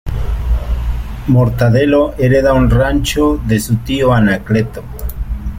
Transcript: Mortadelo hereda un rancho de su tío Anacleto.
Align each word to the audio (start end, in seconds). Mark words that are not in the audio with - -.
Mortadelo 1.27 2.15
hereda 2.17 2.53
un 2.53 2.71
rancho 2.71 3.39
de 3.45 3.59
su 3.59 3.75
tío 3.83 4.11
Anacleto. 4.11 4.83